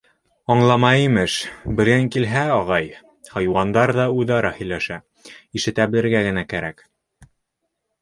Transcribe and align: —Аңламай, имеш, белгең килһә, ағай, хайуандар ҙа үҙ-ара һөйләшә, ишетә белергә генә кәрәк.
—Аңламай, 0.53 1.03
имеш, 1.09 1.35
белгең 1.79 2.07
килһә, 2.15 2.47
ағай, 2.55 2.89
хайуандар 3.35 3.95
ҙа 4.01 4.09
үҙ-ара 4.23 4.55
һөйләшә, 4.59 5.01
ишетә 5.61 5.91
белергә 5.97 6.27
генә 6.33 6.49
кәрәк. 6.57 6.87